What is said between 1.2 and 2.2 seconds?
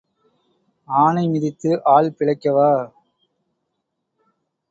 மிதித்து ஆள்